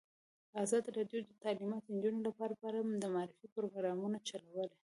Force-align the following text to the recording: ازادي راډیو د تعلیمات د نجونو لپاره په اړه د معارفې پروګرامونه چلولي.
ازادي 0.63 0.89
راډیو 0.97 1.19
د 1.25 1.31
تعلیمات 1.43 1.81
د 1.85 1.89
نجونو 1.95 2.19
لپاره 2.27 2.53
په 2.59 2.65
اړه 2.69 2.79
د 3.03 3.05
معارفې 3.13 3.47
پروګرامونه 3.55 4.17
چلولي. 4.29 4.77